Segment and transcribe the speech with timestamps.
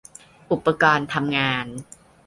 [0.51, 1.65] อุปกรณ์ทำงาน